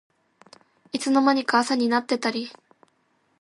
[0.93, 2.49] いつの間にか朝になってたり